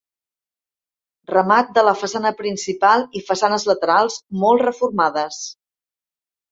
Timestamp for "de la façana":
1.75-2.33